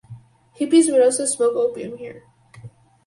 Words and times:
Hippies 0.59 0.91
would 0.91 1.03
also 1.03 1.25
smoke 1.27 1.53
opium 1.55 1.95
here. 1.99 2.23